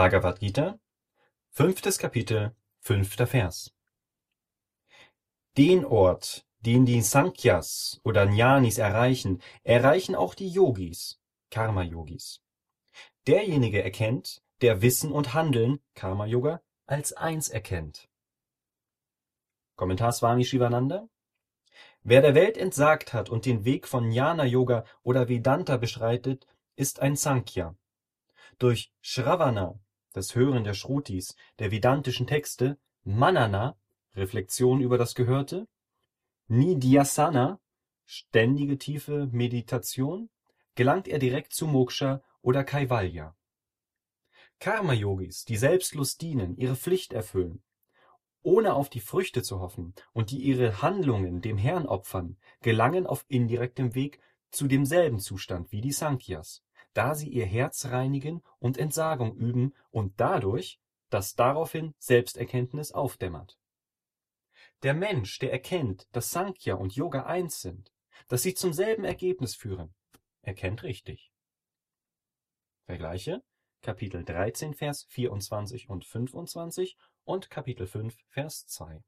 [0.00, 0.80] Bhagavad Gita,
[1.50, 3.74] fünftes Kapitel, fünfter Vers.
[5.58, 12.40] Den Ort, den die Sankhyas oder Jnanis erreichen, erreichen auch die Yogis, Karma-Yogis.
[13.26, 18.08] Derjenige erkennt, der Wissen und Handeln, Karma-Yoga, als eins erkennt.
[19.76, 21.10] Kommentar Swami Shivananda
[22.04, 27.16] Wer der Welt entsagt hat und den Weg von Jnana-Yoga oder Vedanta beschreitet, ist ein
[27.16, 27.76] Sankhya.
[28.58, 29.78] Durch Shravana,
[30.12, 33.76] das Hören der Shrutis, der vedantischen Texte, Manana,
[34.14, 35.68] Reflexion über das Gehörte,
[36.48, 37.60] Nidhyasana,
[38.04, 40.30] ständige tiefe Meditation,
[40.74, 43.36] gelangt er direkt zu Moksha oder Kaivalya.
[44.58, 47.62] Karma-Yogis, die selbstlos dienen, ihre Pflicht erfüllen,
[48.42, 53.24] ohne auf die Früchte zu hoffen und die ihre Handlungen dem Herrn opfern, gelangen auf
[53.28, 54.20] indirektem Weg
[54.50, 56.62] zu demselben Zustand wie die Sankhyas,
[56.92, 63.58] da sie ihr Herz reinigen und Entsagung üben und dadurch, dass daraufhin Selbsterkenntnis aufdämmert.
[64.82, 67.92] Der Mensch, der erkennt, dass Sankhya und Yoga eins sind,
[68.28, 69.94] dass sie zum selben Ergebnis führen,
[70.42, 71.32] erkennt richtig.
[72.86, 73.42] Vergleiche
[73.82, 79.02] Kapitel 13, Vers 24 und 25 und Kapitel 5, Vers 2.